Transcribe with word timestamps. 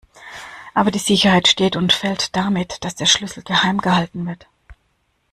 Aber 0.73 0.89
die 0.89 0.97
Sicherheit 0.97 1.47
steht 1.47 1.75
und 1.75 1.93
fällt 1.93 2.35
damit, 2.35 2.83
dass 2.83 2.95
der 2.95 3.05
Schlüssel 3.05 3.43
geheim 3.43 3.77
gehalten 3.77 4.25
wird. 4.25 4.47